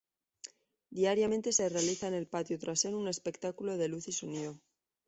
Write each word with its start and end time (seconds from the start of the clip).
Diariamente 0.97 1.49
se 1.51 1.69
realiza 1.75 2.05
en 2.07 2.15
el 2.15 2.25
patio 2.25 2.57
trasero 2.57 2.97
un 2.97 3.07
espectáculo 3.07 3.77
de 3.77 3.87
Luz 3.87 4.07
y 4.07 4.13
Sonido. 4.13 4.57